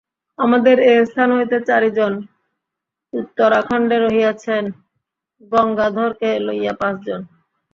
আমাদের 0.39 0.77
এ 0.85 1.05
স্থান 1.05 1.29
হইতে 1.37 1.57
চারি 1.67 1.89
জন 1.97 2.13
উত্তরাখণ্ডে 3.13 3.97
রহিয়াছেন, 3.99 4.63
গঙ্গাধরকে 5.51 6.29
লইয়া 6.45 6.73
পাঁচ 6.81 6.95
জন। 7.07 7.21